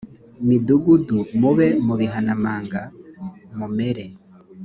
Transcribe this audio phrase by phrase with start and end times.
[0.47, 2.81] midugudu mube mu bihanamanga
[3.57, 4.05] mumere